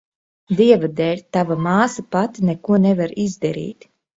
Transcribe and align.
Dieva 0.61 0.89
dēļ, 0.99 1.21
tava 1.37 1.59
māsa 1.67 2.07
pati 2.17 2.47
neko 2.51 2.81
nevar 2.89 3.17
izdarīt. 3.29 3.91